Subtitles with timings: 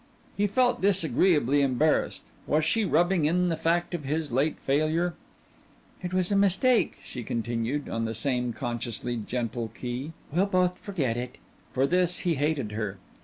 [0.35, 2.23] He felt disagreeably embarrassed.
[2.47, 5.13] Was she rubbing in the fact of his late failure?
[6.01, 10.13] "It was a mistake," she continued, on the same consciously gentle key.
[10.33, 11.37] "We'll both forget it."
[11.71, 12.97] For this he hated her.